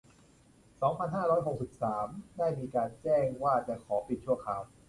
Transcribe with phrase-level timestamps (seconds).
[0.81, 2.07] สองพันห้าร้อยหกสิบสาม
[2.37, 4.61] ได้มีการแจ้งว่าจะขอปิดชั่วคราว